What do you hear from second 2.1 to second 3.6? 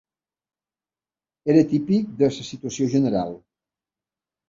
de la situació general